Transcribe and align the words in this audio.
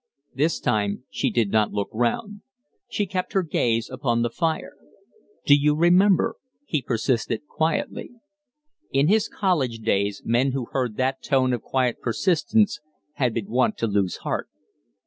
This 0.33 0.59
time 0.59 1.03
she 1.11 1.29
did 1.29 1.51
not 1.51 1.73
look 1.73 1.89
round. 1.93 2.41
She 2.89 3.05
kept 3.05 3.33
her 3.33 3.43
gaze 3.43 3.87
upon 3.87 4.23
the 4.23 4.31
fire. 4.31 4.73
"Do 5.45 5.55
you 5.55 5.75
remember?" 5.75 6.37
he 6.65 6.81
persisted, 6.81 7.45
quietly. 7.45 8.13
In 8.91 9.09
his 9.09 9.27
college 9.29 9.77
days 9.81 10.23
men 10.25 10.53
who 10.53 10.65
heard 10.71 10.97
that 10.97 11.21
tone 11.21 11.53
of 11.53 11.61
quiet 11.61 11.99
persistence 12.01 12.79
had 13.17 13.31
been 13.35 13.51
wont 13.51 13.77
to 13.77 13.85
lose 13.85 14.17
heart. 14.25 14.49